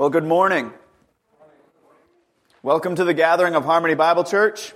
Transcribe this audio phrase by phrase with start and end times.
[0.00, 0.72] Well, good morning.
[2.62, 4.72] Welcome to the gathering of Harmony Bible Church.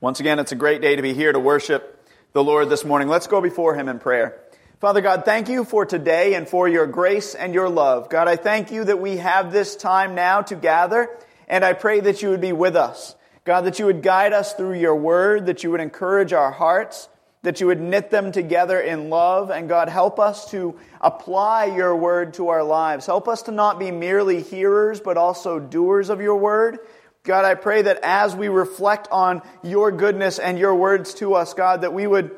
[0.00, 3.08] Once again, it's a great day to be here to worship the Lord this morning.
[3.08, 4.40] Let's go before Him in prayer.
[4.80, 8.08] Father God, thank you for today and for your grace and your love.
[8.08, 11.10] God, I thank you that we have this time now to gather,
[11.46, 13.16] and I pray that you would be with us.
[13.44, 17.09] God, that you would guide us through your word, that you would encourage our hearts,
[17.42, 19.50] that you would knit them together in love.
[19.50, 23.06] And God, help us to apply your word to our lives.
[23.06, 26.78] Help us to not be merely hearers, but also doers of your word.
[27.22, 31.54] God, I pray that as we reflect on your goodness and your words to us,
[31.54, 32.30] God, that we would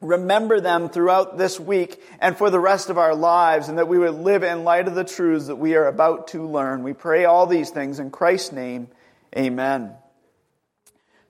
[0.00, 3.98] remember them throughout this week and for the rest of our lives, and that we
[3.98, 6.84] would live in light of the truths that we are about to learn.
[6.84, 8.88] We pray all these things in Christ's name.
[9.36, 9.92] Amen.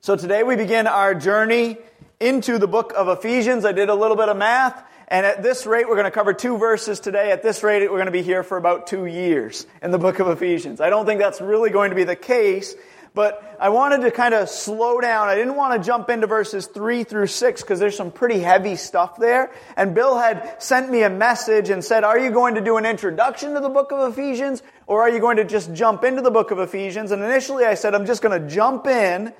[0.01, 1.77] So today we begin our journey
[2.19, 3.63] into the book of Ephesians.
[3.63, 4.83] I did a little bit of math.
[5.07, 7.31] And at this rate, we're going to cover two verses today.
[7.31, 10.19] At this rate, we're going to be here for about two years in the book
[10.19, 10.81] of Ephesians.
[10.81, 12.75] I don't think that's really going to be the case,
[13.15, 15.29] but I wanted to kind of slow down.
[15.29, 18.75] I didn't want to jump into verses three through six because there's some pretty heavy
[18.75, 19.51] stuff there.
[19.77, 22.85] And Bill had sent me a message and said, are you going to do an
[22.85, 26.31] introduction to the book of Ephesians or are you going to just jump into the
[26.31, 27.11] book of Ephesians?
[27.11, 29.33] And initially I said, I'm just going to jump in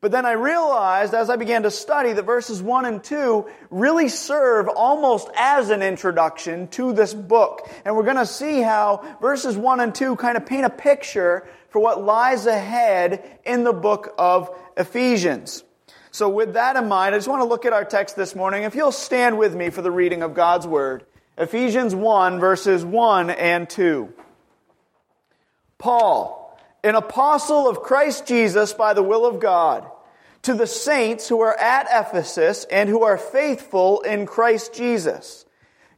[0.00, 4.08] but then I realized as I began to study that verses 1 and 2 really
[4.08, 7.68] serve almost as an introduction to this book.
[7.84, 11.48] And we're going to see how verses 1 and 2 kind of paint a picture
[11.70, 15.64] for what lies ahead in the book of Ephesians.
[16.10, 18.62] So with that in mind, I just want to look at our text this morning.
[18.62, 21.04] If you'll stand with me for the reading of God's Word.
[21.38, 24.12] Ephesians 1 verses 1 and 2.
[25.78, 26.45] Paul,
[26.86, 29.84] an apostle of Christ Jesus by the will of God,
[30.42, 35.44] to the saints who are at Ephesus and who are faithful in Christ Jesus.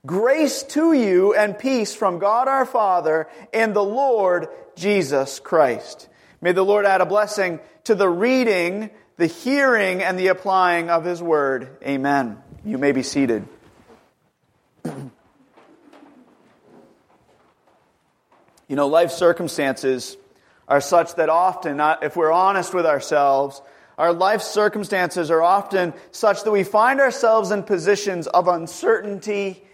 [0.06, 6.08] Grace to you and peace from God our Father and the Lord Jesus Christ.
[6.40, 11.04] May the Lord add a blessing to the reading, the hearing, and the applying of
[11.04, 11.76] His Word.
[11.82, 12.38] Amen.
[12.64, 13.46] You may be seated.
[14.84, 15.10] you
[18.70, 20.16] know, life circumstances
[20.68, 23.60] are such that often, if we're honest with ourselves,
[23.96, 29.64] our life circumstances are often such that we find ourselves in positions of uncertainty,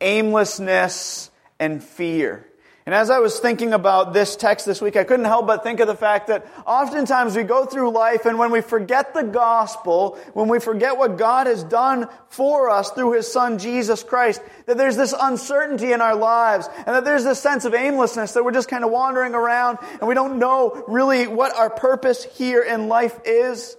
[0.00, 2.46] aimlessness, and fear.
[2.86, 5.80] And as I was thinking about this text this week, I couldn't help but think
[5.80, 10.18] of the fact that oftentimes we go through life and when we forget the gospel,
[10.34, 14.76] when we forget what God has done for us through His Son Jesus Christ, that
[14.76, 18.52] there's this uncertainty in our lives and that there's this sense of aimlessness that we're
[18.52, 22.88] just kind of wandering around and we don't know really what our purpose here in
[22.88, 23.78] life is.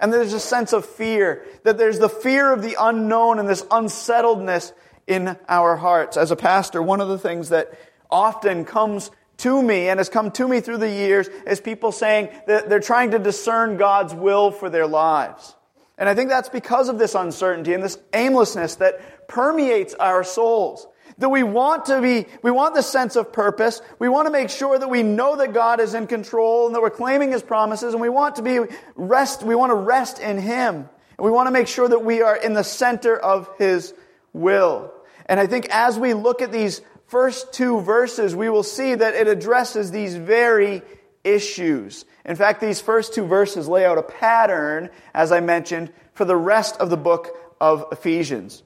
[0.00, 3.64] And there's a sense of fear, that there's the fear of the unknown and this
[3.70, 4.72] unsettledness
[5.06, 6.16] in our hearts.
[6.16, 7.72] As a pastor, one of the things that
[8.10, 12.28] often comes to me and has come to me through the years is people saying
[12.46, 15.54] that they're trying to discern God's will for their lives.
[15.96, 20.86] And I think that's because of this uncertainty and this aimlessness that permeates our souls.
[21.18, 23.82] That we want to be, we want the sense of purpose.
[23.98, 26.80] We want to make sure that we know that God is in control and that
[26.80, 28.60] we're claiming His promises and we want to be
[28.94, 30.76] rest, we want to rest in Him.
[30.76, 33.92] And we want to make sure that we are in the center of His
[34.32, 34.92] will.
[35.26, 39.14] And I think as we look at these first two verses, we will see that
[39.14, 40.80] it addresses these very
[41.24, 42.04] issues.
[42.24, 46.36] In fact, these first two verses lay out a pattern, as I mentioned, for the
[46.36, 48.62] rest of the book of Ephesians.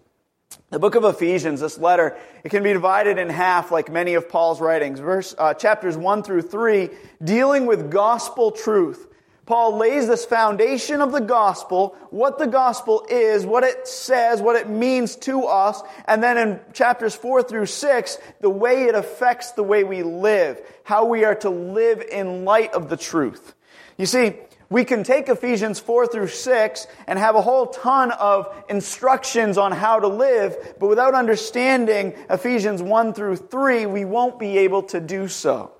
[0.68, 4.28] The book of Ephesians, this letter, it can be divided in half like many of
[4.28, 5.00] Paul's writings.
[5.00, 6.90] Verse, uh, chapters 1 through 3,
[7.22, 9.06] dealing with gospel truth.
[9.46, 14.56] Paul lays this foundation of the gospel, what the gospel is, what it says, what
[14.56, 19.52] it means to us, and then in chapters 4 through 6, the way it affects
[19.52, 23.54] the way we live, how we are to live in light of the truth.
[23.98, 24.34] You see,
[24.70, 29.72] we can take Ephesians 4 through 6 and have a whole ton of instructions on
[29.72, 35.00] how to live, but without understanding Ephesians 1 through 3, we won't be able to
[35.00, 35.70] do so.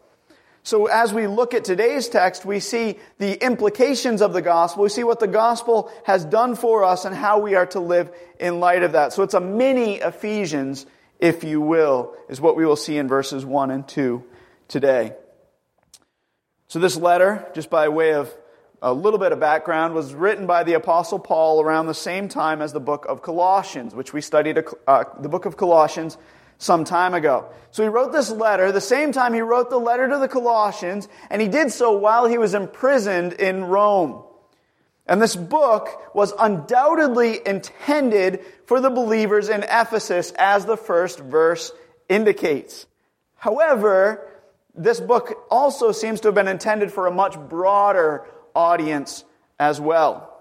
[0.64, 4.82] So as we look at today's text, we see the implications of the gospel.
[4.82, 8.10] We see what the gospel has done for us and how we are to live
[8.40, 9.12] in light of that.
[9.12, 10.86] So it's a mini Ephesians,
[11.20, 14.24] if you will, is what we will see in verses 1 and 2
[14.66, 15.12] today.
[16.68, 18.34] So this letter, just by way of
[18.80, 22.62] a little bit of background, was written by the apostle Paul around the same time
[22.62, 26.16] as the book of Colossians, which we studied uh, the book of Colossians
[26.58, 27.46] some time ago.
[27.70, 31.08] So he wrote this letter, the same time he wrote the letter to the Colossians,
[31.28, 34.22] and he did so while he was imprisoned in Rome.
[35.06, 41.72] And this book was undoubtedly intended for the believers in Ephesus, as the first verse
[42.08, 42.86] indicates.
[43.36, 44.26] However,
[44.74, 48.24] this book also seems to have been intended for a much broader
[48.54, 49.24] audience
[49.58, 50.33] as well.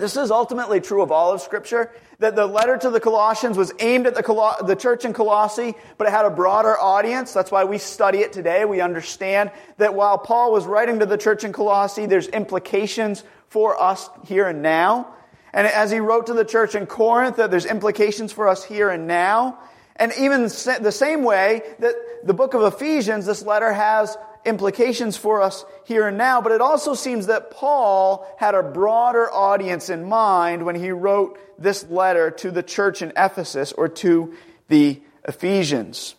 [0.00, 3.72] This is ultimately true of all of Scripture, that the letter to the Colossians was
[3.78, 7.32] aimed at the, Col- the church in Colossae, but it had a broader audience.
[7.32, 8.64] That's why we study it today.
[8.64, 13.80] We understand that while Paul was writing to the church in Colossae, there's implications for
[13.80, 15.14] us here and now.
[15.52, 18.88] And as he wrote to the church in Corinth, that there's implications for us here
[18.88, 19.58] and now.
[19.96, 21.94] And even the same way that
[22.24, 26.60] the book of Ephesians, this letter has implications for us here and now, but it
[26.60, 32.30] also seems that Paul had a broader audience in mind when he wrote this letter
[32.30, 34.34] to the church in Ephesus or to
[34.68, 36.14] the Ephesians.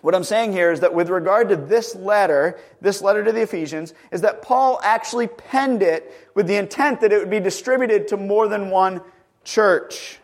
[0.00, 3.42] What I'm saying here is that with regard to this letter, this letter to the
[3.42, 8.08] Ephesians, is that Paul actually penned it with the intent that it would be distributed
[8.08, 9.00] to more than one
[9.44, 10.18] church.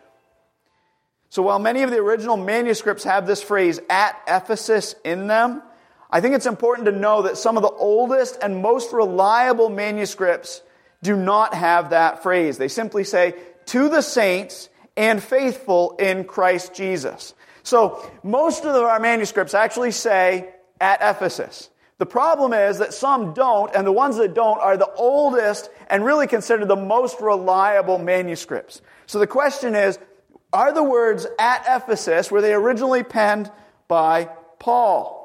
[1.29, 5.63] So while many of the original manuscripts have this phrase at Ephesus in them,
[6.13, 10.61] I think it's important to know that some of the oldest and most reliable manuscripts
[11.01, 12.59] do not have that phrase.
[12.59, 13.33] They simply say,
[13.65, 17.33] to the saints and faithful in Christ Jesus.
[17.63, 21.71] So most of our manuscripts actually say at Ephesus.
[21.97, 26.05] The problem is that some don't, and the ones that don't are the oldest and
[26.05, 28.83] really considered the most reliable manuscripts.
[29.07, 29.97] So the question is,
[30.51, 33.51] are the words at Ephesus, were they originally penned
[33.87, 35.22] by Paul?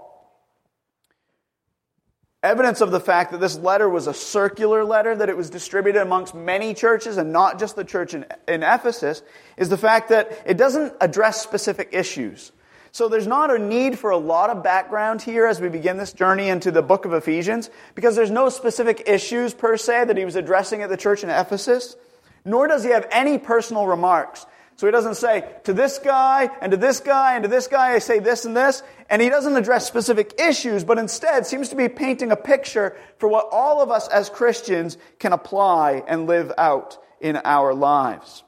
[2.42, 6.00] Evidence of the fact that this letter was a circular letter, that it was distributed
[6.00, 9.22] amongst many churches and not just the church in, in, Ephesus,
[9.56, 12.52] is the fact that it doesn't address specific issues.
[12.92, 16.12] So there's not a need for a lot of background here as we begin this
[16.12, 20.24] journey into the book of Ephesians, because there's no specific issues per se that he
[20.24, 21.96] was addressing at the church in Ephesus,
[22.44, 24.46] nor does he have any personal remarks.
[24.78, 27.94] So he doesn't say, to this guy, and to this guy, and to this guy,
[27.94, 28.84] I say this and this.
[29.10, 33.28] And he doesn't address specific issues, but instead seems to be painting a picture for
[33.28, 38.44] what all of us as Christians can apply and live out in our lives.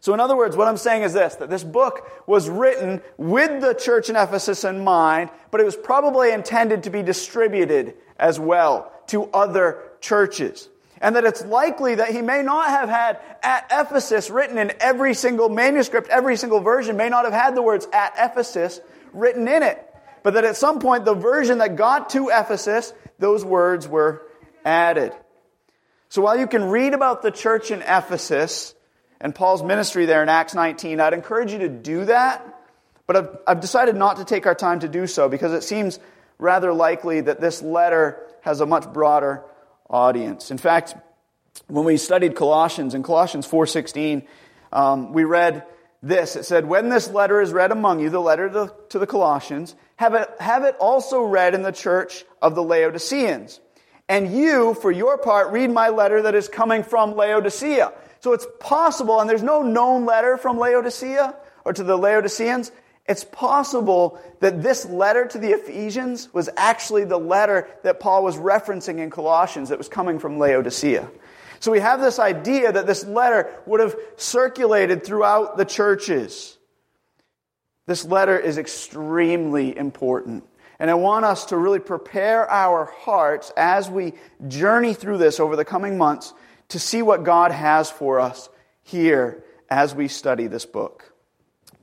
[0.00, 3.60] So, in other words, what I'm saying is this that this book was written with
[3.60, 8.40] the church in Ephesus in mind, but it was probably intended to be distributed as
[8.40, 10.68] well to other churches
[11.02, 15.14] and that it's likely that he may not have had at Ephesus written in every
[15.14, 18.80] single manuscript, every single version may not have had the words at Ephesus
[19.12, 19.84] written in it.
[20.22, 24.22] But that at some point, the version that got to Ephesus, those words were
[24.64, 25.12] added.
[26.08, 28.72] So while you can read about the church in Ephesus
[29.20, 32.60] and Paul's ministry there in Acts 19, I'd encourage you to do that.
[33.08, 35.98] But I've, I've decided not to take our time to do so because it seems
[36.38, 39.42] rather likely that this letter has a much broader
[39.88, 40.50] audience.
[40.50, 40.94] In fact,
[41.68, 44.26] when we studied Colossians in Colossians 4:16,
[44.72, 45.64] um, we read
[46.02, 46.36] this.
[46.36, 49.74] It said, "When this letter is read among you, the letter to, to the Colossians,
[49.96, 53.60] have it, have it also read in the church of the Laodiceans.
[54.08, 58.46] And you, for your part, read my letter that is coming from Laodicea." So it's
[58.60, 62.70] possible, and there's no known letter from Laodicea or to the Laodiceans.
[63.06, 68.36] It's possible that this letter to the Ephesians was actually the letter that Paul was
[68.36, 71.10] referencing in Colossians that was coming from Laodicea.
[71.58, 76.58] So we have this idea that this letter would have circulated throughout the churches.
[77.86, 80.44] This letter is extremely important.
[80.78, 84.14] And I want us to really prepare our hearts as we
[84.48, 86.32] journey through this over the coming months
[86.68, 88.48] to see what God has for us
[88.82, 91.11] here as we study this book.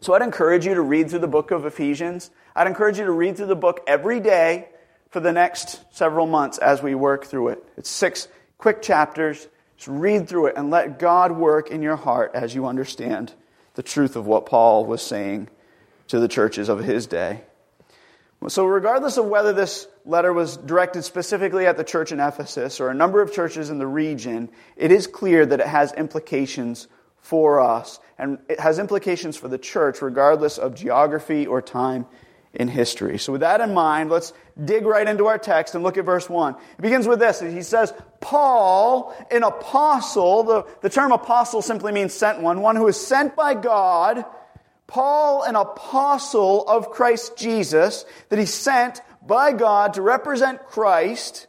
[0.02, 2.32] So I'd encourage you to read through the book of Ephesians.
[2.56, 4.70] I'd encourage you to read through the book every day
[5.10, 7.64] for the next several months as we work through it.
[7.76, 8.28] It's six
[8.58, 9.48] quick chapters.
[9.76, 13.34] Just read through it and let God work in your heart as you understand
[13.76, 15.50] the truth of what Paul was saying
[16.08, 17.42] to the churches of his day.
[18.48, 22.90] So, regardless of whether this letter was directed specifically at the church in Ephesus or
[22.90, 26.88] a number of churches in the region, it is clear that it has implications
[27.30, 32.08] for us, and it has implications for the church regardless of geography or time
[32.56, 33.20] in history.
[33.20, 34.34] So, with that in mind, let's
[34.66, 36.56] dig right into our text and look at verse 1.
[36.56, 37.40] It begins with this.
[37.40, 42.88] He says, Paul, an apostle, the, the term apostle simply means sent one, one who
[42.88, 44.26] is sent by God.
[44.88, 51.46] Paul, an apostle of Christ Jesus, that he sent by God to represent Christ,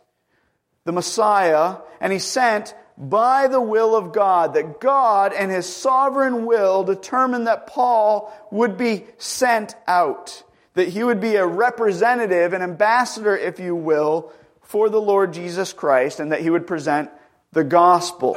[0.84, 6.44] the Messiah, and he sent by the will of God, that God and his sovereign
[6.44, 10.42] will determined that Paul would be sent out,
[10.74, 14.30] that he would be a representative, an ambassador, if you will,
[14.60, 17.10] for the Lord Jesus Christ, and that he would present
[17.52, 18.36] the gospel.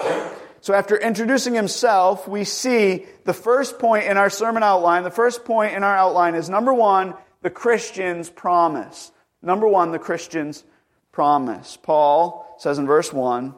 [0.62, 5.43] So after introducing himself, we see the first point in our sermon outline, the first
[5.43, 9.12] point in our outline is number one, the Christian's promise.
[9.41, 10.63] Number one, the Christian's
[11.12, 11.77] promise.
[11.84, 13.55] Paul says in verse 1,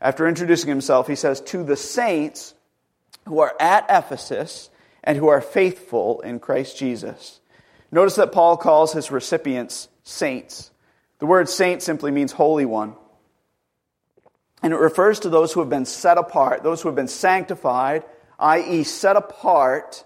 [0.00, 2.54] after introducing himself, he says, To the saints
[3.26, 4.70] who are at Ephesus
[5.02, 7.40] and who are faithful in Christ Jesus.
[7.90, 10.70] Notice that Paul calls his recipients saints.
[11.18, 12.94] The word saint simply means holy one.
[14.62, 18.04] And it refers to those who have been set apart, those who have been sanctified,
[18.38, 20.04] i.e., set apart.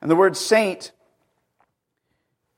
[0.00, 0.92] And the word saint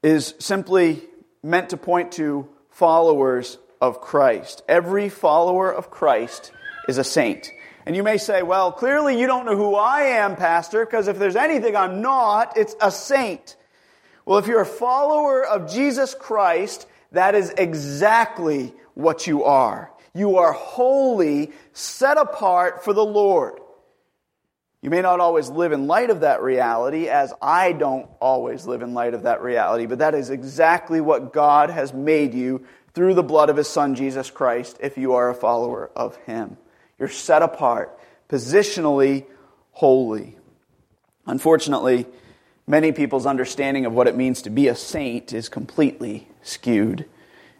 [0.02, 1.02] is simply
[1.42, 4.62] meant to point to followers of Christ.
[4.68, 6.52] Every follower of Christ
[6.88, 7.50] is a saint.
[7.84, 11.18] And you may say, well, clearly you don't know who I am, Pastor, because if
[11.18, 13.56] there's anything I'm not, it's a saint.
[14.24, 19.92] Well, if you're a follower of Jesus Christ, that is exactly what you are.
[20.14, 23.60] You are holy, set apart for the Lord.
[24.82, 28.82] You may not always live in light of that reality, as I don't always live
[28.82, 32.66] in light of that reality, but that is exactly what God has made you
[32.96, 36.56] through the blood of His Son, Jesus Christ, if you are a follower of Him.
[36.98, 37.96] You're set apart,
[38.30, 39.26] positionally
[39.72, 40.38] holy.
[41.26, 42.06] Unfortunately,
[42.66, 47.04] many people's understanding of what it means to be a saint is completely skewed.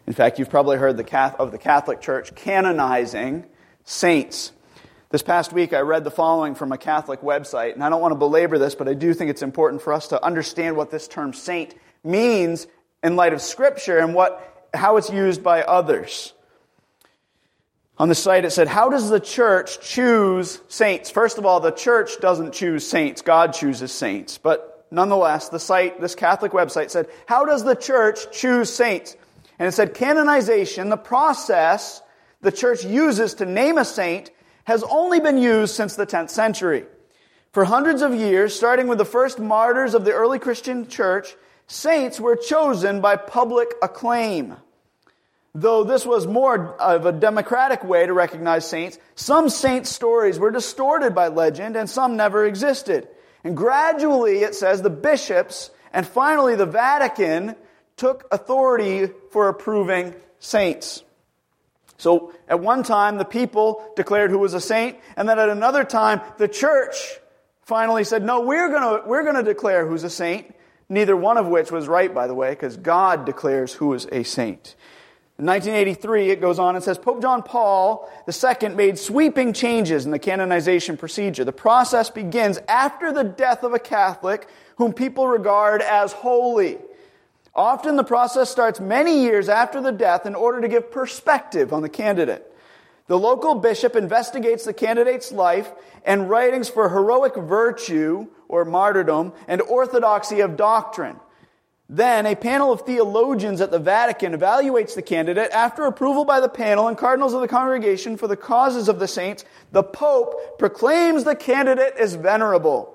[0.07, 3.45] In fact, you've probably heard the, of the Catholic Church canonizing
[3.85, 4.53] saints.
[5.11, 8.13] This past week, I read the following from a Catholic website, and I don't want
[8.13, 11.07] to belabor this, but I do think it's important for us to understand what this
[11.07, 12.65] term saint means
[13.03, 16.33] in light of Scripture and what, how it's used by others.
[17.99, 21.09] On the site, it said, How does the church choose saints?
[21.09, 24.37] First of all, the church doesn't choose saints, God chooses saints.
[24.37, 29.15] But nonetheless, the site, this Catholic website said, How does the church choose saints?
[29.57, 32.01] And it said, Canonization, the process
[32.41, 34.29] the church uses to name a saint,
[34.65, 36.85] has only been used since the 10th century.
[37.51, 41.35] For hundreds of years, starting with the first martyrs of the early Christian church,
[41.67, 44.55] saints were chosen by public acclaim.
[45.53, 50.51] Though this was more of a democratic way to recognize saints, some saint stories were
[50.51, 53.07] distorted by legend and some never existed.
[53.43, 57.55] And gradually, it says, the bishops and finally the Vatican
[57.95, 61.03] took authority for approving saints.
[61.97, 65.83] So at one time, the people declared who was a saint, and then at another
[65.83, 66.95] time, the church
[67.63, 70.53] finally said, no, we're gonna, we're gonna declare who's a saint.
[70.89, 74.23] Neither one of which was right, by the way, because God declares who is a
[74.23, 74.75] saint.
[75.39, 80.11] In 1983, it goes on and says Pope John Paul II made sweeping changes in
[80.11, 81.43] the canonization procedure.
[81.43, 86.79] The process begins after the death of a Catholic whom people regard as holy.
[87.53, 91.83] Often the process starts many years after the death in order to give perspective on
[91.83, 92.51] the candidate.
[93.07, 95.71] The local bishop investigates the candidate's life
[96.03, 101.19] and writings for heroic virtue or martyrdom and orthodoxy of doctrine.
[101.89, 105.51] Then a panel of theologians at the Vatican evaluates the candidate.
[105.51, 109.07] After approval by the panel and cardinals of the congregation for the causes of the
[109.07, 112.93] saints, the Pope proclaims the candidate as venerable.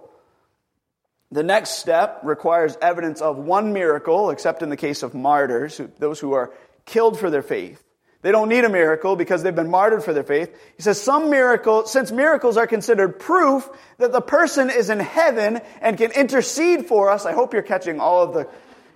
[1.30, 6.20] The next step requires evidence of one miracle, except in the case of martyrs, those
[6.20, 6.52] who are
[6.84, 7.82] killed for their faith.
[8.22, 10.56] They don't need a miracle because they've been martyred for their faith.
[10.76, 15.60] He says some miracle, since miracles are considered proof that the person is in heaven
[15.80, 17.26] and can intercede for us.
[17.26, 18.48] I hope you're catching all of the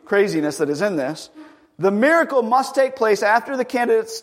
[0.05, 1.29] craziness that is in this.
[1.79, 4.23] The miracle must take place after the candidate's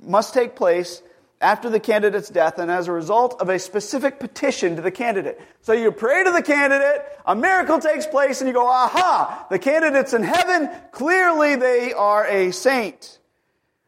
[0.00, 1.02] must take place
[1.40, 5.40] after the candidate's death and as a result of a specific petition to the candidate.
[5.62, 9.58] So you pray to the candidate, a miracle takes place, and you go, aha, the
[9.58, 13.18] candidate's in heaven, clearly they are a saint.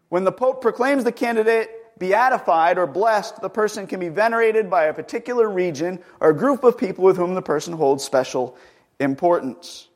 [0.08, 4.84] When the Pope proclaims the candidate beatified or blessed, the person can be venerated by
[4.84, 8.56] a particular region or group of people with whom the person holds special
[9.00, 9.88] importance.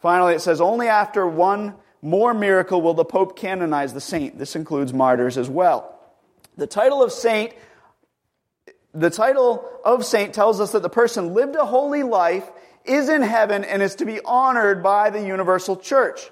[0.00, 4.38] Finally, it says, only after one more miracle will the Pope canonize the saint.
[4.38, 5.98] This includes martyrs as well.
[6.56, 7.52] The title of saint,
[8.94, 12.48] the title of saint tells us that the person lived a holy life,
[12.84, 16.30] is in heaven, and is to be honored by the universal church.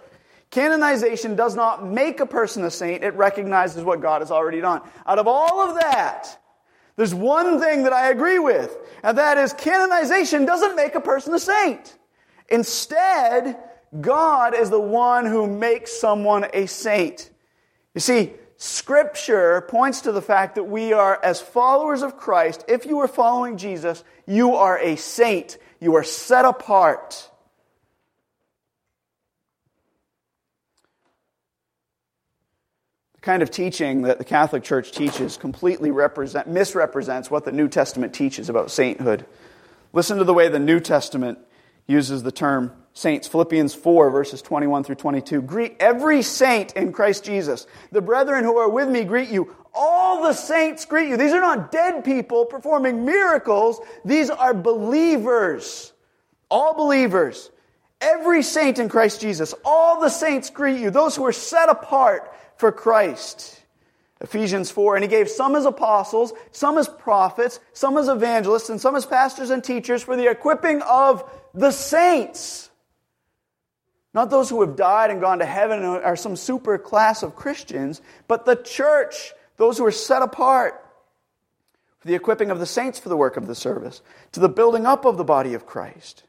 [0.56, 4.80] Canonization does not make a person a saint, it recognizes what God has already done.
[5.06, 6.40] Out of all of that,
[6.96, 11.34] there's one thing that I agree with, and that is canonization doesn't make a person
[11.34, 11.98] a saint.
[12.48, 13.58] Instead,
[14.00, 17.28] God is the one who makes someone a saint.
[17.94, 22.86] You see, Scripture points to the fact that we are, as followers of Christ, if
[22.86, 25.58] you are following Jesus, you are a saint.
[25.80, 27.30] You are set apart.
[33.26, 38.14] Kind of teaching that the Catholic Church teaches completely represent, misrepresents what the New Testament
[38.14, 39.26] teaches about sainthood.
[39.92, 41.40] Listen to the way the New Testament
[41.88, 43.26] uses the term saints.
[43.26, 45.42] Philippians 4, verses 21 through 22.
[45.42, 47.66] Greet every saint in Christ Jesus.
[47.90, 49.52] The brethren who are with me greet you.
[49.74, 51.16] All the saints greet you.
[51.16, 55.92] These are not dead people performing miracles, these are believers.
[56.48, 57.50] All believers.
[58.00, 59.52] Every saint in Christ Jesus.
[59.64, 60.92] All the saints greet you.
[60.92, 63.62] Those who are set apart for Christ.
[64.20, 68.80] Ephesians 4, and he gave some as apostles, some as prophets, some as evangelists, and
[68.80, 71.22] some as pastors and teachers for the equipping of
[71.52, 72.66] the saints
[74.16, 77.36] not those who have died and gone to heaven and are some super class of
[77.36, 80.82] Christians, but the church, those who are set apart
[81.98, 84.00] for the equipping of the saints for the work of the service,
[84.32, 86.22] to the building up of the body of Christ.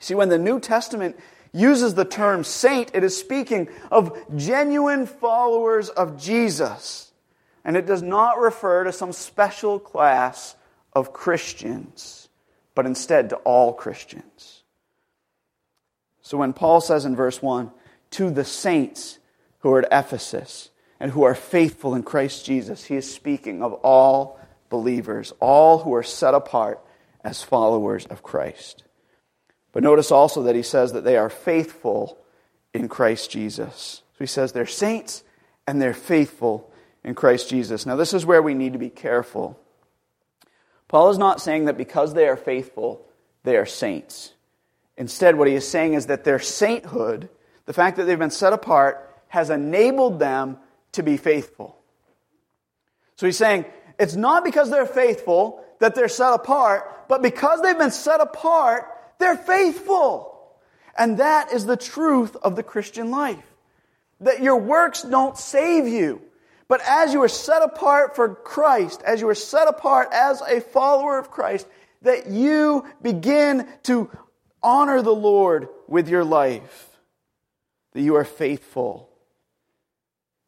[0.00, 1.18] See, when the New Testament
[1.56, 7.12] uses the term saint, it is speaking of genuine followers of Jesus.
[7.64, 10.54] And it does not refer to some special class
[10.92, 12.28] of Christians,
[12.74, 14.62] but instead to all Christians.
[16.22, 17.70] So when Paul says in verse 1,
[18.12, 19.18] to the saints
[19.60, 20.70] who are at Ephesus
[21.00, 25.94] and who are faithful in Christ Jesus, he is speaking of all believers, all who
[25.94, 26.80] are set apart
[27.22, 28.84] as followers of Christ.
[29.76, 32.16] But notice also that he says that they are faithful
[32.72, 34.00] in Christ Jesus.
[34.14, 35.22] So he says they're saints
[35.66, 36.72] and they're faithful
[37.04, 37.84] in Christ Jesus.
[37.84, 39.60] Now, this is where we need to be careful.
[40.88, 43.04] Paul is not saying that because they are faithful,
[43.42, 44.32] they are saints.
[44.96, 47.28] Instead, what he is saying is that their sainthood,
[47.66, 50.56] the fact that they've been set apart, has enabled them
[50.92, 51.76] to be faithful.
[53.16, 53.66] So he's saying
[53.98, 58.90] it's not because they're faithful that they're set apart, but because they've been set apart,
[59.18, 60.32] they're faithful.
[60.96, 63.44] And that is the truth of the Christian life.
[64.20, 66.22] That your works don't save you.
[66.68, 70.60] But as you are set apart for Christ, as you are set apart as a
[70.60, 71.66] follower of Christ,
[72.02, 74.10] that you begin to
[74.62, 76.88] honor the Lord with your life,
[77.92, 79.08] that you are faithful.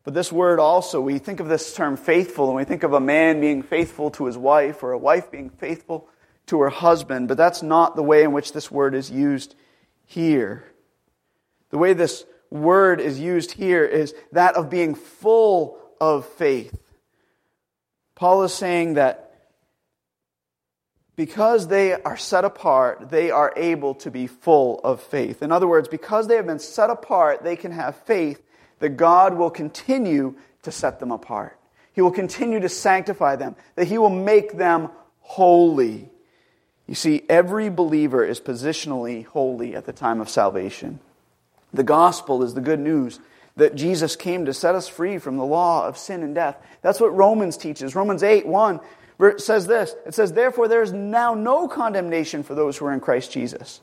[0.02, 3.00] But this word also, we think of this term faithful, and we think of a
[3.00, 6.08] man being faithful to his wife, or a wife being faithful
[6.48, 9.54] to her husband, but that's not the way in which this word is used
[10.04, 10.64] here.
[11.70, 16.78] The way this word is used here is that of being full of faith.
[18.14, 19.24] Paul is saying that
[21.14, 25.42] because they are set apart, they are able to be full of faith.
[25.42, 28.40] In other words, because they have been set apart, they can have faith
[28.78, 31.58] that God will continue to set them apart.
[31.92, 36.08] He will continue to sanctify them, that He will make them holy.
[36.88, 40.98] You see, every believer is positionally holy at the time of salvation.
[41.72, 43.20] The gospel is the good news
[43.56, 46.56] that Jesus came to set us free from the law of sin and death.
[46.82, 47.94] That's what Romans teaches.
[47.94, 48.80] Romans 8 1
[49.20, 52.92] it says this It says, Therefore, there is now no condemnation for those who are
[52.92, 53.80] in Christ Jesus.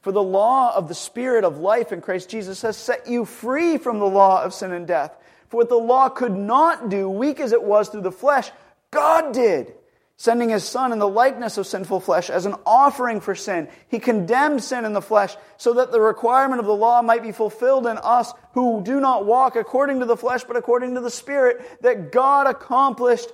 [0.00, 3.76] For the law of the Spirit of life in Christ Jesus has set you free
[3.76, 5.14] from the law of sin and death.
[5.48, 8.50] For what the law could not do, weak as it was through the flesh,
[8.90, 9.74] God did,
[10.18, 13.68] sending his Son in the likeness of sinful flesh as an offering for sin.
[13.88, 17.30] He condemned sin in the flesh so that the requirement of the law might be
[17.30, 21.08] fulfilled in us who do not walk according to the flesh, but according to the
[21.08, 23.30] Spirit, that God accomplished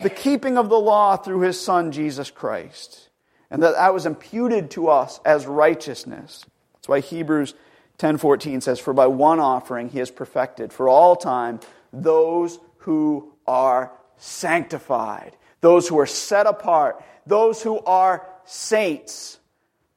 [0.00, 3.10] the keeping of the law through his son Jesus Christ.
[3.50, 6.44] And that that was imputed to us as righteousness.
[6.74, 7.54] That's why Hebrews
[7.98, 11.60] 10:14 says for by one offering he has perfected for all time
[11.92, 19.38] those who are sanctified, those who are set apart, those who are saints.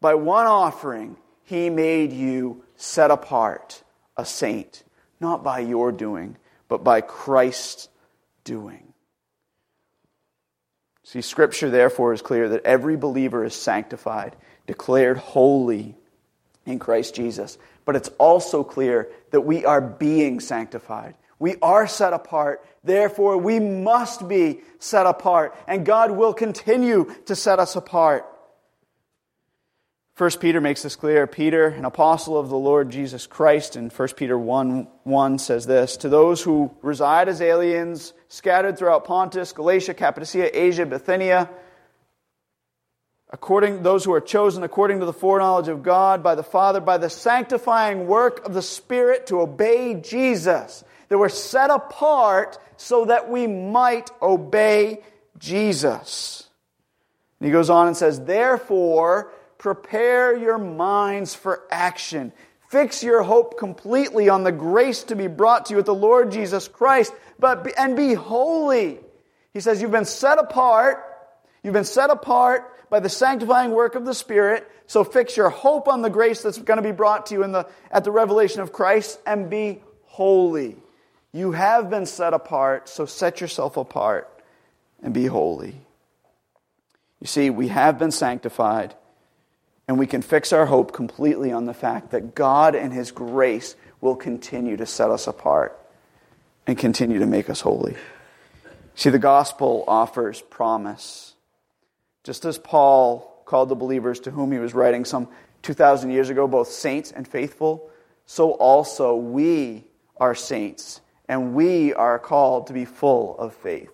[0.02, 3.84] By one offering he made you set apart,
[4.16, 4.84] a saint,
[5.20, 7.90] not by your doing, but by Christ's
[8.44, 8.94] doing.
[11.04, 14.36] See, Scripture, therefore, is clear that every believer is sanctified,
[14.68, 15.96] declared holy
[16.68, 17.58] in Christ Jesus.
[17.84, 21.16] But it's also clear that we are being sanctified.
[21.40, 22.64] We are set apart.
[22.84, 25.56] Therefore, we must be set apart.
[25.68, 28.26] And God will continue to set us apart.
[30.20, 31.28] First Peter makes this clear.
[31.28, 35.96] Peter, an apostle of the Lord Jesus Christ, in 1 Peter 1 1 says this
[35.96, 41.50] To those who reside as aliens, scattered throughout Pontus, Galatia, Cappadocia, Asia, Bithynia,
[43.30, 46.98] according those who are chosen according to the foreknowledge of God by the Father, by
[46.98, 50.84] the sanctifying work of the Spirit to obey Jesus.
[51.10, 55.04] That we're set apart so that we might obey
[55.38, 56.48] Jesus.
[57.40, 62.32] And he goes on and says, Therefore, prepare your minds for action.
[62.70, 66.32] Fix your hope completely on the grace to be brought to you with the Lord
[66.32, 69.00] Jesus Christ, but be, and be holy.
[69.54, 71.04] He says you've been set apart,
[71.64, 74.70] You've been set apart by the sanctifying work of the Spirit.
[74.88, 77.52] So fix your hope on the grace that's going to be brought to you in
[77.52, 80.78] the, at the revelation of Christ and be holy.
[81.32, 84.30] You have been set apart, so set yourself apart
[85.04, 85.76] and be holy.
[87.20, 88.96] You see, we have been sanctified,
[89.88, 93.76] and we can fix our hope completely on the fact that God and His grace
[94.02, 95.78] will continue to set us apart
[96.66, 97.96] and continue to make us holy.
[98.96, 101.34] See, the gospel offers promise.
[102.24, 105.28] Just as Paul called the believers to whom he was writing some
[105.64, 107.90] 2,000 years ago both saints and faithful,
[108.26, 109.86] so also we
[110.18, 113.94] are saints, and we are called to be full of faith.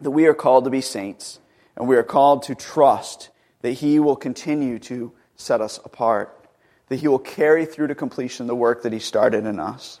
[0.00, 1.38] That we are called to be saints,
[1.76, 3.28] and we are called to trust
[3.60, 6.48] that He will continue to set us apart,
[6.88, 10.00] that He will carry through to completion the work that He started in us.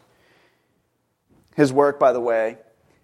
[1.54, 2.56] His work, by the way,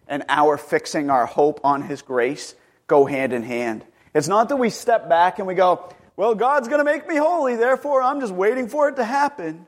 [0.09, 2.55] and our fixing our hope on His grace
[2.87, 3.85] go hand in hand.
[4.15, 7.17] It's not that we step back and we go, well, God's going to make me
[7.17, 9.67] holy, therefore I'm just waiting for it to happen.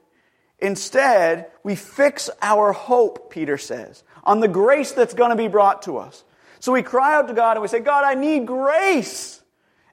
[0.64, 5.82] Instead, we fix our hope, Peter says, on the grace that's going to be brought
[5.82, 6.24] to us.
[6.58, 9.42] So we cry out to God and we say, God, I need grace.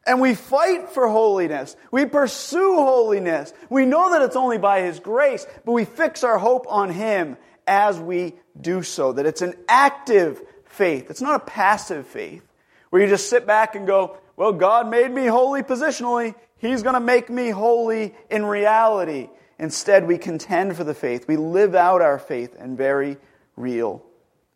[0.07, 1.75] And we fight for holiness.
[1.91, 3.53] We pursue holiness.
[3.69, 7.35] We know that it's only by His grace, but we fix our hope on Him
[7.67, 9.11] as we do so.
[9.11, 11.09] That it's an active faith.
[11.09, 12.47] It's not a passive faith
[12.91, 16.33] where you just sit back and go, well, God made me holy positionally.
[16.59, 19.27] He's going to make me holy in reality.
[19.61, 21.27] Instead, we contend for the faith.
[21.27, 23.17] We live out our faith in very
[23.55, 24.03] real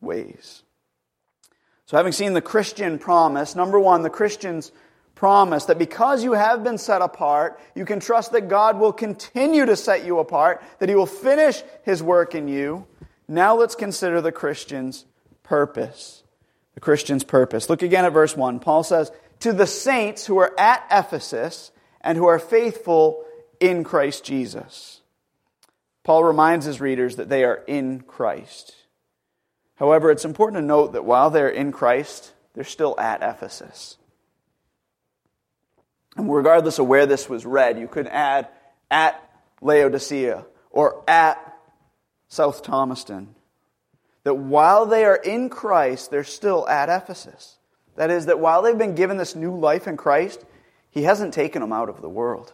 [0.02, 0.64] ways.
[1.86, 4.72] So, having seen the Christian promise, number one, the Christian's
[5.14, 9.68] promise that because you have been set apart, you can trust that God will continue
[9.68, 12.88] to set you apart, that He will finish His work in you.
[13.28, 15.06] Now let's consider the Christian's
[15.44, 16.24] purpose.
[16.74, 17.70] The Christian's purpose.
[17.70, 18.60] Look again at verse 1.
[18.60, 23.24] Paul says, To the saints who are at Ephesus and who are faithful
[23.60, 24.95] in Christ Jesus.
[26.06, 28.76] Paul reminds his readers that they are in Christ.
[29.76, 33.98] However, it's important to note that while they're in Christ, they're still at Ephesus.
[36.16, 38.48] And regardless of where this was read, you could add
[38.92, 39.20] at
[39.62, 41.58] Laodicea or at
[42.28, 43.34] South Thomaston.
[44.26, 47.58] That while they are in Christ, they're still at Ephesus.
[47.96, 50.46] That is, that while they've been given this new life in Christ,
[50.92, 52.54] He hasn't taken them out of the world,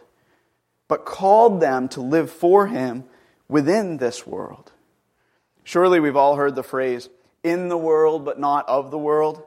[0.88, 3.04] but called them to live for Him
[3.48, 4.72] within this world.
[5.64, 7.08] Surely we've all heard the phrase,
[7.42, 9.42] in the world but not of the world.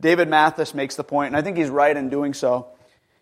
[0.00, 2.68] David Mathis makes the point, and I think he's right in doing so.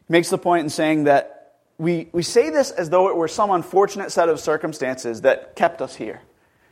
[0.09, 3.29] He makes the point in saying that we, we say this as though it were
[3.29, 6.21] some unfortunate set of circumstances that kept us here.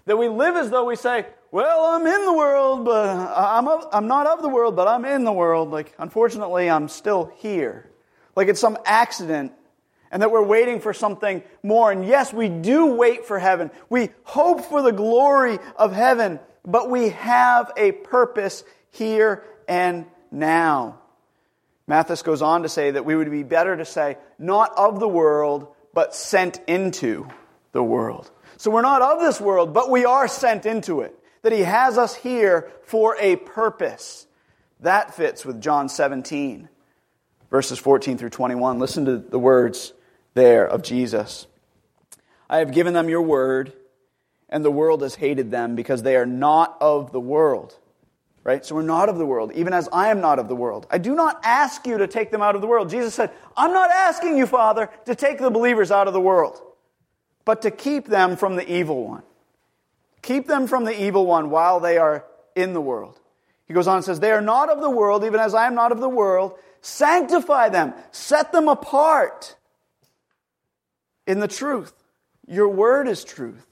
[0.07, 3.88] That we live as though we say, well, I'm in the world, but I'm, of,
[3.93, 5.71] I'm not of the world, but I'm in the world.
[5.71, 7.90] Like, unfortunately, I'm still here.
[8.37, 9.53] Like it's some accident
[10.11, 11.92] and that we're waiting for something more.
[11.92, 13.70] And yes, we do wait for heaven.
[13.88, 20.99] We hope for the glory of heaven, but we have a purpose here and now.
[21.87, 25.09] Mathis goes on to say that we would be better to say, not of the
[25.09, 27.29] world, but sent into
[27.73, 28.31] the world.
[28.57, 31.16] So we're not of this world, but we are sent into it.
[31.42, 34.27] That he has us here for a purpose.
[34.81, 36.68] That fits with John 17,
[37.51, 38.79] verses 14 through 21.
[38.79, 39.92] Listen to the words
[40.35, 41.47] there of Jesus.
[42.49, 43.73] I have given them your word,
[44.49, 47.77] and the world has hated them because they are not of the world.
[48.43, 48.64] Right?
[48.64, 50.87] So we're not of the world, even as I am not of the world.
[50.90, 52.88] I do not ask you to take them out of the world.
[52.88, 56.61] Jesus said, I'm not asking you, Father, to take the believers out of the world,
[57.45, 59.23] but to keep them from the evil one.
[60.23, 63.21] Keep them from the evil one while they are in the world.
[63.69, 65.75] He goes on and says, They are not of the world, even as I am
[65.75, 66.59] not of the world.
[66.81, 69.55] Sanctify them, set them apart
[71.31, 71.93] in the truth.
[72.49, 73.64] Your word is truth.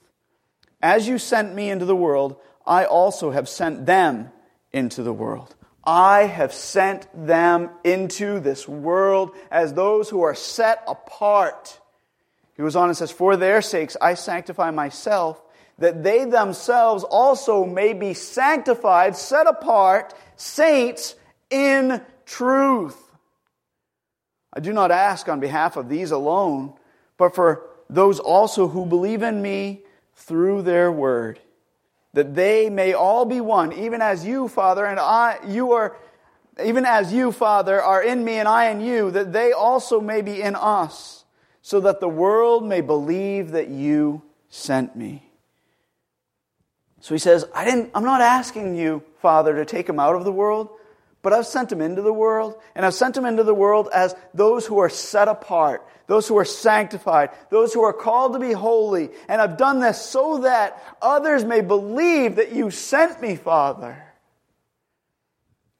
[0.81, 4.31] As you sent me into the world, I also have sent them
[4.71, 5.53] into the world.
[5.83, 11.77] I have sent them into this world as those who are set apart.
[12.55, 15.41] He goes on and says, For their sakes I sanctify myself,
[15.79, 21.15] that they themselves also may be sanctified, set apart, saints
[21.49, 22.97] in truth.
[24.53, 26.78] I do not ask on behalf of these alone,
[27.19, 29.83] but for those also who believe in me
[30.15, 31.39] through their word
[32.13, 35.95] that they may all be one, even as you, Father, and I, you are,
[36.63, 40.21] even as you, Father, are in me and I in you, that they also may
[40.21, 41.23] be in us,
[41.61, 45.31] so that the world may believe that you sent me.
[46.99, 50.25] So he says, I didn't, I'm not asking you, Father, to take them out of
[50.25, 50.69] the world,
[51.21, 54.15] but I've sent them into the world, and I've sent them into the world as
[54.33, 58.53] those who are set apart, those who are sanctified, those who are called to be
[58.53, 59.09] holy.
[59.27, 64.01] And I've done this so that others may believe that you sent me, Father.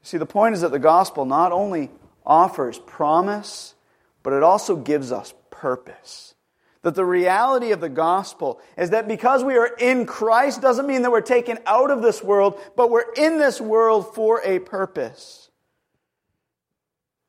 [0.01, 1.89] See, the point is that the gospel not only
[2.25, 3.75] offers promise,
[4.23, 6.35] but it also gives us purpose.
[6.81, 11.01] That the reality of the gospel is that because we are in Christ doesn't mean
[11.01, 15.49] that we're taken out of this world, but we're in this world for a purpose.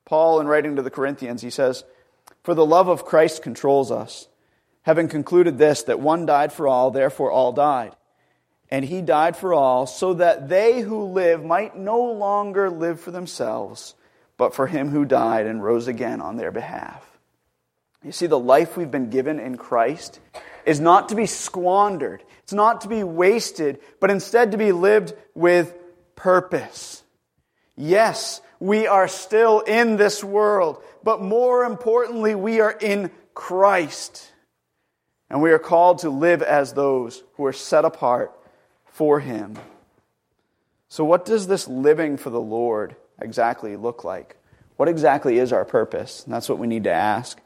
[0.04, 1.84] Paul, in writing to the Corinthians, he says,
[2.42, 4.28] For the love of Christ controls us,
[4.82, 7.96] having concluded this, that one died for all, therefore all died.
[8.70, 13.10] And he died for all, so that they who live might no longer live for
[13.10, 13.94] themselves,
[14.36, 17.09] but for him who died and rose again on their behalf.
[18.04, 20.20] You see, the life we've been given in Christ
[20.64, 25.14] is not to be squandered, it's not to be wasted, but instead to be lived
[25.34, 25.74] with
[26.16, 27.02] purpose.
[27.76, 34.32] Yes, we are still in this world, but more importantly, we are in Christ.
[35.30, 38.32] And we are called to live as those who are set apart
[38.84, 39.56] for Him.
[40.88, 44.36] So, what does this living for the Lord exactly look like?
[44.76, 46.24] What exactly is our purpose?
[46.24, 47.40] And that's what we need to ask.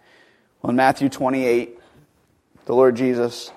[0.64, 1.78] Well, in Matthew 28,
[2.64, 3.52] the Lord Jesus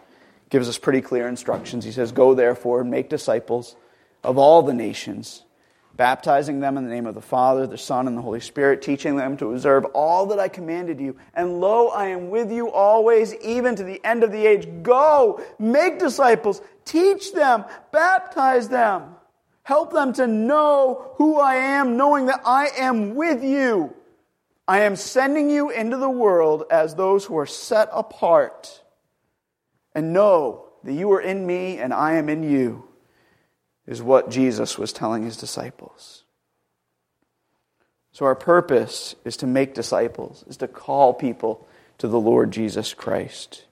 [0.50, 1.86] gives us pretty clear instructions.
[1.86, 3.78] He says, Go therefore and make disciples
[4.26, 5.44] of all the nations,
[5.96, 9.16] baptizing them in the name of the Father, the Son, and the Holy Spirit, teaching
[9.16, 11.16] them to observe all that I commanded you.
[11.34, 14.68] And lo, I am with you always, even to the end of the age.
[14.84, 19.16] Go, make disciples, teach them, baptize them,
[19.64, 23.94] help them to know who I am, knowing that I am with you
[24.68, 28.84] I am sending you into the world as those who are set apart.
[29.96, 32.88] And know that you are in me and I am in you,
[33.88, 36.24] is what Jesus was telling his disciples.
[38.12, 41.68] So, our purpose is to make disciples, is to call people
[42.00, 43.66] to the Lord Jesus Christ.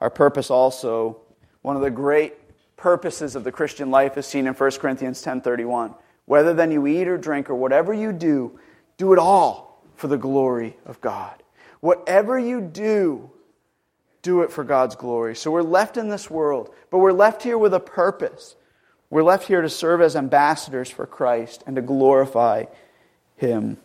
[0.00, 1.18] Our purpose also,
[1.62, 2.34] one of the great
[2.76, 5.94] purposes of the Christian life is seen in 1 Corinthians 10:31.
[6.24, 8.58] Whether then you eat or drink or whatever you do,
[8.96, 11.42] do it all for the glory of God.
[11.80, 13.30] Whatever you do,
[14.22, 15.36] do it for God's glory.
[15.36, 18.56] So we're left in this world, but we're left here with a purpose.
[19.10, 22.64] We're left here to serve as ambassadors for Christ and to glorify
[23.36, 23.76] Him.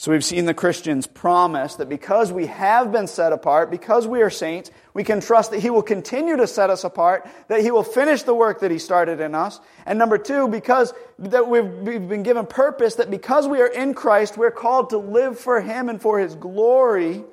[0.00, 4.22] So we've seen the Christians promise that because we have been set apart, because we
[4.22, 7.72] are saints, we can trust that He will continue to set us apart, that He
[7.72, 9.58] will finish the work that He started in us.
[9.86, 14.38] And number two, because that we've, been given purpose, that because we are in Christ,
[14.38, 17.24] we're called to live for Him and for His glory.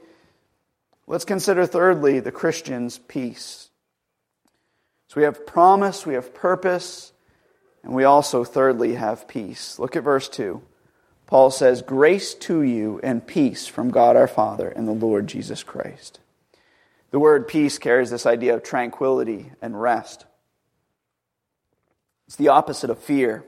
[1.05, 3.69] Let's consider thirdly the Christian's peace.
[5.09, 7.13] So we have promise, we have purpose,
[7.83, 9.77] and we also thirdly have peace.
[9.77, 10.63] Look at verse 2.
[11.27, 15.63] Paul says, Grace to you and peace from God our Father and the Lord Jesus
[15.63, 16.19] Christ.
[17.11, 20.25] The word peace carries this idea of tranquility and rest.
[22.27, 23.45] It's the opposite of fear.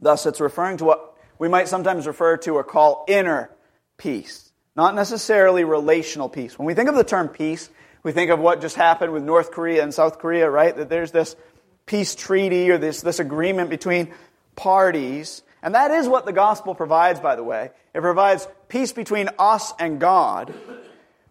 [0.00, 3.50] Thus, it's referring to what we might sometimes refer to or call inner
[3.96, 6.58] peace, not necessarily relational peace.
[6.58, 7.70] When we think of the term peace,
[8.02, 10.76] we think of what just happened with North Korea and South Korea, right?
[10.76, 11.36] That there's this
[11.86, 14.12] peace treaty or this, this agreement between
[14.56, 17.70] parties and that is what the gospel provides, by the way.
[17.94, 20.52] It provides peace between us and God.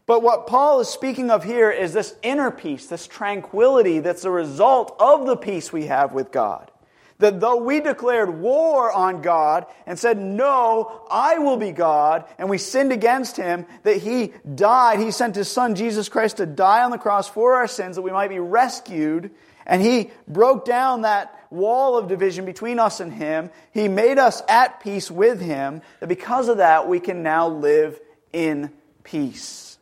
[0.08, 4.32] But what Paul is speaking of here is this inner peace, this tranquility that's a
[4.32, 6.72] result of the peace we have with God.
[7.20, 12.50] That though we declared war on God and said, No, I will be God, and
[12.50, 16.84] we sinned against him, that he died, he sent his son Jesus Christ to die
[16.84, 19.30] on the cross for our sins, that we might be rescued,
[19.66, 23.52] and he broke down that wall of division between us and him.
[23.72, 28.00] He made us at peace with him, that because of that, we can now live
[28.34, 28.72] in
[29.04, 29.78] peace.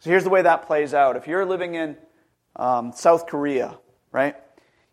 [0.00, 1.16] So here's the way that plays out.
[1.16, 1.96] If you're living in
[2.54, 3.76] um, South Korea,
[4.12, 4.36] right,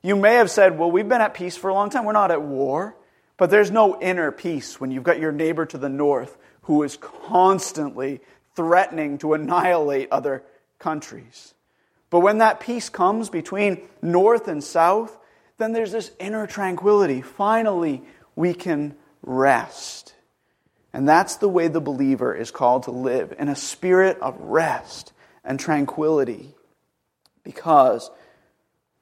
[0.01, 2.05] you may have said, well, we've been at peace for a long time.
[2.05, 2.95] We're not at war.
[3.37, 6.97] But there's no inner peace when you've got your neighbor to the north who is
[6.97, 8.21] constantly
[8.55, 10.43] threatening to annihilate other
[10.79, 11.53] countries.
[12.09, 15.17] But when that peace comes between north and south,
[15.57, 17.21] then there's this inner tranquility.
[17.21, 18.03] Finally,
[18.35, 20.13] we can rest.
[20.93, 25.13] And that's the way the believer is called to live in a spirit of rest
[25.43, 26.55] and tranquility
[27.43, 28.09] because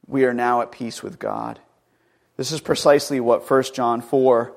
[0.08, 1.60] we are now at peace with God.
[2.36, 4.54] This is precisely what 1 John 4,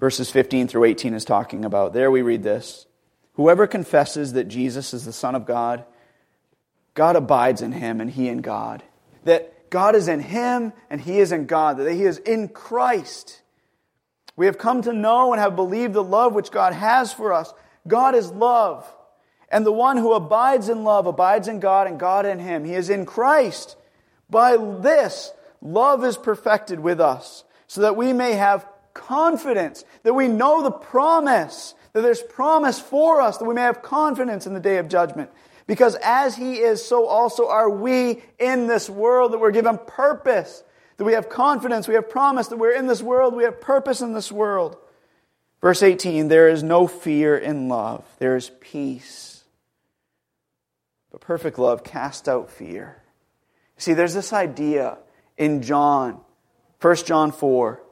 [0.00, 1.92] verses 15 through 18 is talking about.
[1.92, 2.86] There we read this
[3.34, 5.84] Whoever confesses that Jesus is the Son of God,
[6.94, 8.82] God abides in him and he in God.
[9.24, 13.40] That God is in him and he is in God, that he is in Christ.
[14.36, 17.54] We have come to know and have believed the love which God has for us.
[17.88, 18.86] God is love.
[19.48, 22.64] And the one who abides in love abides in God and God in him.
[22.64, 23.76] He is in Christ.
[24.28, 25.32] By this,
[25.62, 30.70] love is perfected with us, so that we may have confidence, that we know the
[30.70, 34.88] promise, that there's promise for us, that we may have confidence in the day of
[34.88, 35.30] judgment.
[35.66, 40.62] Because as He is, so also are we in this world, that we're given purpose,
[40.96, 44.00] that we have confidence, we have promise, that we're in this world, we have purpose
[44.00, 44.76] in this world.
[45.60, 49.44] Verse 18 there is no fear in love, there is peace.
[51.10, 53.02] But perfect love casts out fear.
[53.76, 54.98] See, there's this idea
[55.36, 56.20] in John,
[56.80, 57.82] 1 John 4,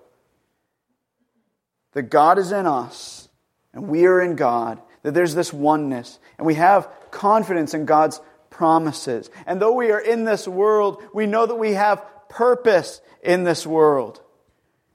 [1.92, 3.28] that God is in us
[3.72, 8.20] and we are in God, that there's this oneness, and we have confidence in God's
[8.50, 9.30] promises.
[9.46, 13.66] And though we are in this world, we know that we have purpose in this
[13.66, 14.20] world.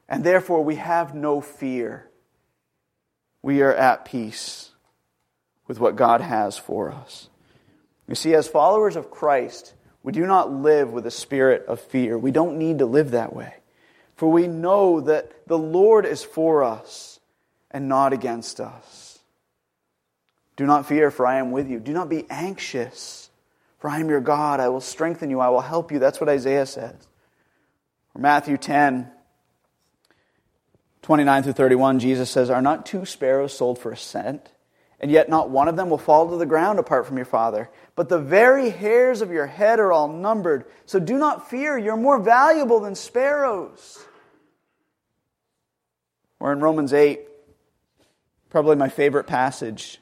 [0.08, 2.10] And therefore, we have no fear.
[3.42, 4.72] We are at peace
[5.68, 7.30] with what God has for us.
[8.08, 9.74] You see, as followers of Christ,
[10.04, 12.18] we do not live with a spirit of fear.
[12.18, 13.56] We don't need to live that way.
[14.16, 17.20] For we know that the Lord is for us
[17.72, 19.05] and not against us.
[20.56, 21.80] Do not fear, for I am with you.
[21.80, 23.30] Do not be anxious,
[23.80, 24.60] for I am your God.
[24.60, 25.40] I will strengthen you.
[25.40, 26.00] I will help you.
[26.00, 26.96] That's what Isaiah says.
[28.14, 29.12] Or Matthew 10,
[31.02, 34.50] 29 through 31, Jesus says, Are not two sparrows sold for a cent?
[34.98, 37.70] And yet not one of them will fall to the ground apart from your Father.
[37.96, 40.64] But the very hairs of your head are all numbered.
[40.86, 44.04] So do not fear, you're more valuable than sparrows.
[46.40, 47.28] Or in Romans 8,
[48.50, 50.00] probably my favorite passage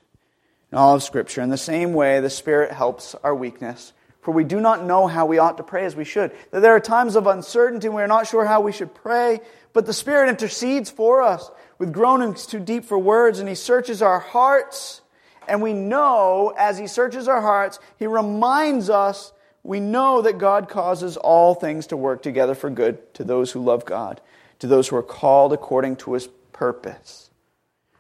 [0.74, 1.42] in all of Scripture.
[1.42, 3.94] In the same way, the Spirit helps our weakness.
[4.22, 6.32] For we do not know how we ought to pray as we should.
[6.50, 9.42] That there are times of uncertainty and we are not sure how we should pray,
[9.74, 14.02] but the Spirit intercedes for us with groanings too deep for words, and He searches
[14.02, 15.02] our hearts.
[15.48, 19.32] And we know, as He searches our hearts, He reminds us,
[19.62, 23.64] we know that God causes all things to work together for good to those who
[23.64, 24.22] love God,
[24.58, 27.30] to those who are called according to His purpose.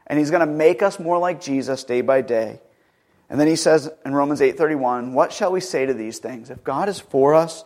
[0.07, 2.59] And He's going to make us more like Jesus day by day.
[3.29, 6.49] And then He says in Romans 8:31, "What shall we say to these things?
[6.49, 7.65] If God is for us,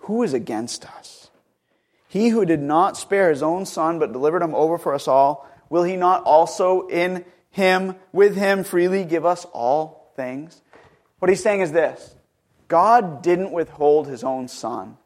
[0.00, 1.30] who is against us?
[2.08, 5.48] He who did not spare His own Son, but delivered Him over for us all,
[5.68, 7.24] will He not also in
[7.56, 10.60] him, with him, freely give us all things.
[11.18, 12.14] What he's saying is this
[12.68, 14.98] God didn't withhold his own son.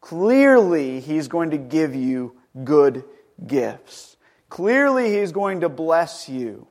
[0.00, 3.02] Clearly, he's going to give you good
[3.44, 4.15] gifts.
[4.48, 6.66] Clearly, he's going to bless you.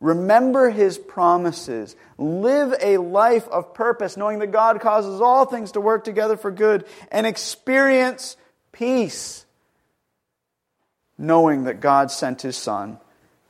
[0.00, 1.94] Remember his promises.
[2.18, 6.50] Live a life of purpose, knowing that God causes all things to work together for
[6.50, 8.36] good, and experience
[8.72, 9.46] peace,
[11.16, 12.98] knowing that God sent his Son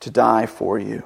[0.01, 1.03] to die for you.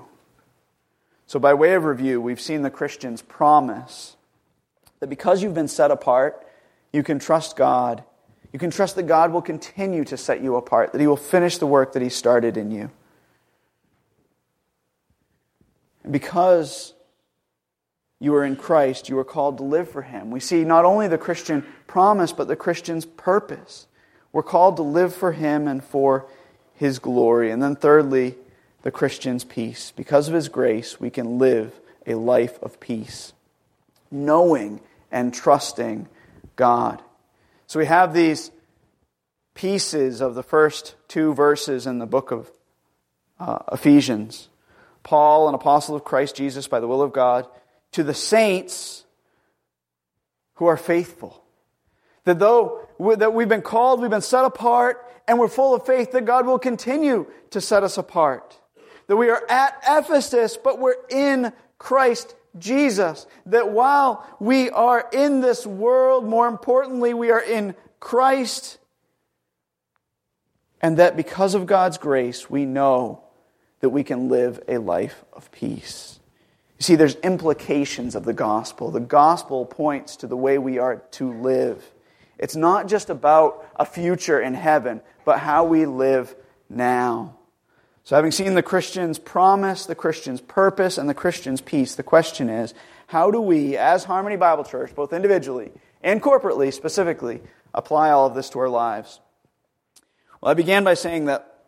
[1.27, 4.17] So, by way of review, we've seen the Christian's promise
[4.99, 6.45] that because you've been set apart,
[6.91, 8.03] you can trust God.
[8.53, 11.57] You can trust that God will continue to set you apart, that He will finish
[11.57, 12.89] the work that He started in you.
[16.03, 16.93] And because
[18.19, 20.31] you are in Christ, you are called to live for Him.
[20.31, 23.87] We see not only the Christian promise, but the Christian's purpose.
[24.31, 26.25] We're called to live for Him and for
[26.73, 27.51] His glory.
[27.51, 28.35] And then, thirdly,
[28.87, 29.91] the Christian's peace.
[29.95, 33.33] Because of his grace, we can live a life of peace,
[34.09, 34.79] knowing
[35.11, 36.07] and trusting
[36.55, 37.01] God.
[37.67, 38.51] So we have these
[39.53, 42.51] pieces of the first two verses in the book of
[43.39, 44.49] uh, Ephesians.
[45.03, 47.47] Paul, an apostle of Christ Jesus by the will of God,
[47.93, 49.05] to the saints
[50.55, 51.43] who are faithful.
[52.25, 56.11] That though that we've been called, we've been set apart, and we're full of faith
[56.11, 58.59] that God will continue to set us apart
[59.07, 63.25] that we are at Ephesus, but we're in Christ Jesus.
[63.45, 68.77] That while we are in this world, more importantly, we are in Christ.
[70.81, 73.23] And that because of God's grace, we know
[73.79, 76.19] that we can live a life of peace.
[76.77, 78.91] You see, there's implications of the gospel.
[78.91, 81.83] The gospel points to the way we are to live.
[82.37, 86.35] It's not just about a future in heaven, but how we live
[86.69, 87.36] now.
[88.07, 92.47] So, having seen the Christian's promise, the Christian's purpose, and the Christian's peace, the question
[92.47, 92.73] is
[93.07, 97.41] how do we, as Harmony Bible Church, both individually and corporately specifically,
[97.73, 99.19] apply all of this to our lives?
[100.39, 101.65] Well, I began by saying that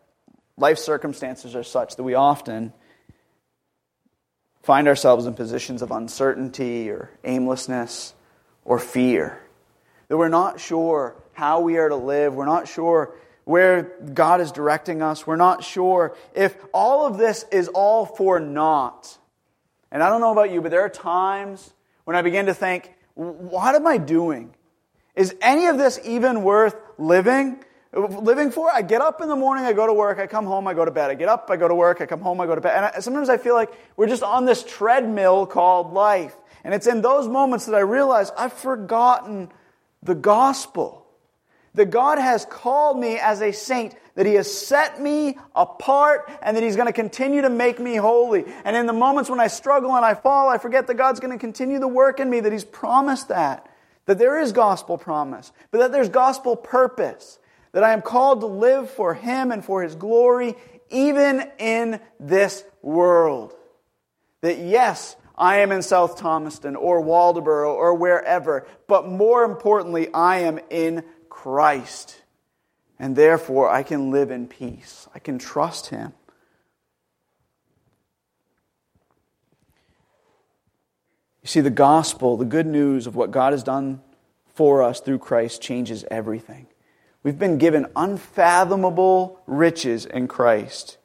[0.56, 2.72] life circumstances are such that we often
[4.62, 8.14] find ourselves in positions of uncertainty or aimlessness
[8.64, 9.42] or fear.
[10.08, 13.14] That we're not sure how we are to live, we're not sure
[13.44, 13.82] where
[14.14, 15.26] God is directing us.
[15.26, 19.18] We're not sure if all of this is all for naught.
[19.90, 21.72] And I don't know about you, but there are times
[22.04, 24.54] when I begin to think, what am I doing?
[25.16, 27.62] Is any of this even worth living?
[27.92, 28.72] Living for?
[28.72, 30.84] I get up in the morning, I go to work, I come home, I go
[30.84, 31.10] to bed.
[31.10, 32.76] I get up, I go to work, I come home, I go to bed.
[32.76, 36.36] And I, sometimes I feel like we're just on this treadmill called life.
[36.62, 39.50] And it's in those moments that I realize I've forgotten
[40.02, 40.99] the gospel.
[41.74, 46.56] That God has called me as a saint, that He has set me apart, and
[46.56, 48.44] that He's going to continue to make me holy.
[48.64, 51.32] And in the moments when I struggle and I fall, I forget that God's going
[51.32, 53.68] to continue the work in me, that He's promised that.
[54.06, 57.38] That there is gospel promise, but that there's gospel purpose.
[57.72, 60.56] That I am called to live for Him and for His glory,
[60.90, 63.54] even in this world.
[64.40, 70.40] That yes, I am in South Thomaston or Waldoboro or wherever, but more importantly, I
[70.40, 71.04] am in
[71.42, 72.20] Christ.
[72.98, 75.08] And therefore, I can live in peace.
[75.14, 76.12] I can trust Him.
[81.42, 84.02] You see, the gospel, the good news of what God has done
[84.54, 86.66] for us through Christ, changes everything.
[87.22, 90.98] We've been given unfathomable riches in Christ.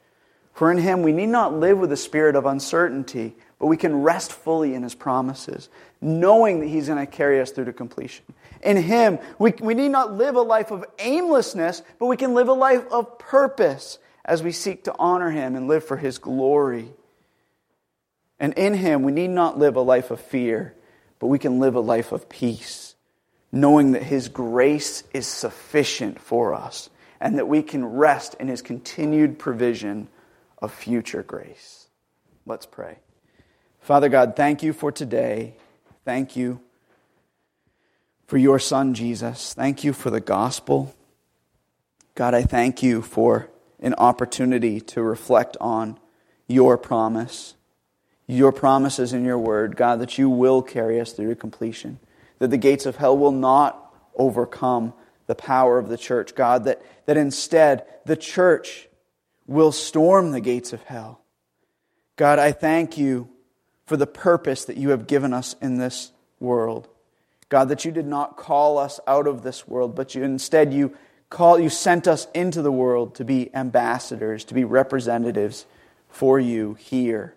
[0.54, 4.04] For in Him we need not live with a spirit of uncertainty, but we can
[4.04, 5.70] rest fully in His promises,
[6.06, 8.24] knowing that He's going to carry us through to completion.
[8.62, 12.48] In Him, we, we need not live a life of aimlessness, but we can live
[12.48, 16.90] a life of purpose as we seek to honor Him and live for His glory.
[18.40, 20.76] And in Him, we need not live a life of fear,
[21.18, 22.94] but we can live a life of peace,
[23.52, 26.90] knowing that His grace is sufficient for us
[27.20, 30.08] and that we can rest in His continued provision
[30.62, 31.88] of future grace.
[32.46, 33.00] Let's pray.
[33.80, 35.56] Father God, thank you for today.
[36.06, 36.62] Thank you
[38.28, 39.56] for your Son, Jesus.
[39.56, 40.94] Thank you for the gospel.
[42.14, 43.50] God, I thank you for
[43.80, 46.00] an opportunity to reflect on
[46.48, 47.56] your promise,
[48.28, 52.00] your promises in your word, God, that you will carry us through to completion,
[52.38, 54.94] that the gates of hell will not overcome
[55.26, 58.88] the power of the church, God, that, that instead the church
[59.48, 61.22] will storm the gates of hell.
[62.16, 63.30] God, I thank you
[63.86, 66.88] for the purpose that you have given us in this world.
[67.50, 70.96] God, that you did not call us out of this world, but you instead you
[71.30, 75.66] call you sent us into the world to be ambassadors, to be representatives
[76.10, 77.36] for you here.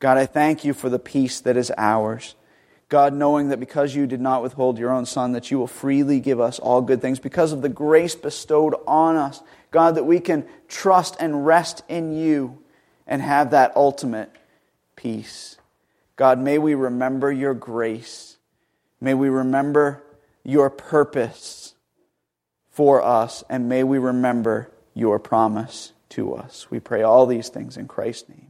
[0.00, 2.34] God, I thank you for the peace that is ours.
[2.88, 6.20] God, knowing that because you did not withhold your own Son, that you will freely
[6.20, 10.20] give us all good things, because of the grace bestowed on us, God, that we
[10.20, 12.58] can trust and rest in you
[13.06, 14.30] and have that ultimate
[14.98, 15.56] peace.
[16.16, 18.36] God, may we remember your grace.
[19.00, 20.02] May we remember
[20.42, 21.74] your purpose
[22.68, 26.68] for us, and may we remember your promise to us.
[26.68, 28.47] We pray all these things in Christ's name.